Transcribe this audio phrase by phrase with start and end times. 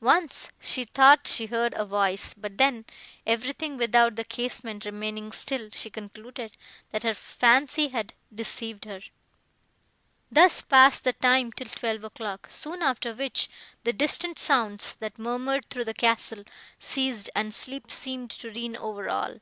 [0.00, 2.86] Once, she thought she heard a voice, but then,
[3.26, 6.52] everything without the casement remaining still, she concluded,
[6.92, 9.00] that her fancy had deceived her.
[10.32, 13.50] Thus passed the time, till twelve o'clock, soon after which
[13.84, 16.44] the distant sounds, that murmured through the castle,
[16.78, 19.40] ceased, and sleep seemed to reign over all.